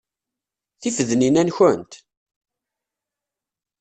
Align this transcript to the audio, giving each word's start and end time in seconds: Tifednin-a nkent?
Tifednin-a 0.81 1.43
nkent? 1.47 1.91